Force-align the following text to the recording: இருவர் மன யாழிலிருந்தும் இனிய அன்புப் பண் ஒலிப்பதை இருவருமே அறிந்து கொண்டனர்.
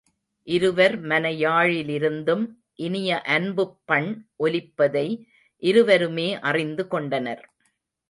இருவர் 0.47 0.95
மன 1.01 1.29
யாழிலிருந்தும் 1.41 2.43
இனிய 2.79 3.21
அன்புப் 3.21 3.77
பண் 3.85 4.09
ஒலிப்பதை 4.39 5.07
இருவருமே 5.63 6.29
அறிந்து 6.41 6.87
கொண்டனர். 6.87 7.43